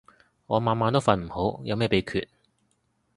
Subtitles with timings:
[0.47, 2.27] 我晚晚都瞓唔好，有咩秘訣